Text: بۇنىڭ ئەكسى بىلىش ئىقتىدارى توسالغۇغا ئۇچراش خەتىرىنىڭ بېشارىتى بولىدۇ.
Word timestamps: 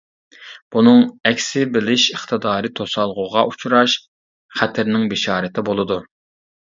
بۇنىڭ 0.75 1.01
ئەكسى 1.31 1.65
بىلىش 1.75 2.05
ئىقتىدارى 2.15 2.71
توسالغۇغا 2.79 3.43
ئۇچراش 3.51 3.99
خەتىرىنىڭ 4.61 5.07
بېشارىتى 5.13 5.67
بولىدۇ. 5.69 6.01